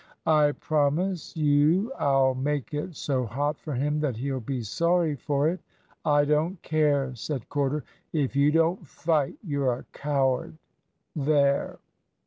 "I 0.25 0.53
promise 0.53 1.37
you 1.37 1.93
I'll 1.93 2.33
make 2.33 2.73
it 2.73 2.95
so 2.95 3.23
hot 3.23 3.59
for 3.59 3.75
him 3.75 3.99
that 3.99 4.17
he'll 4.17 4.39
be 4.39 4.63
sorry 4.63 5.15
for 5.15 5.47
it." 5.47 5.59
"I 6.03 6.25
don't 6.25 6.59
care," 6.63 7.13
said 7.13 7.47
Corder. 7.49 7.83
"If 8.11 8.35
you 8.35 8.51
don't 8.51 8.87
fight 8.87 9.37
you're 9.43 9.73
a 9.73 9.85
coward. 9.93 10.57
There!" 11.15 11.77